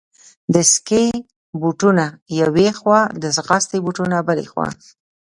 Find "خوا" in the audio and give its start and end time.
2.79-3.01, 4.51-4.67